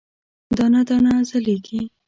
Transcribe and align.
دانه، 0.57 0.81
دانه 0.87 1.13
ځلیږې 1.29 1.81